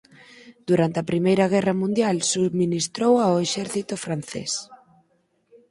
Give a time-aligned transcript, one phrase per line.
[0.69, 4.51] Durante a Primeira Guerra Mundial subministrou ao exército francés.